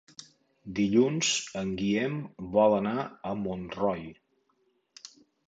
Dilluns 0.77 1.29
en 1.61 1.73
Guillem 1.81 2.15
vol 2.57 2.77
anar 2.79 2.95
a 3.03 3.35
Montroi. 3.43 4.03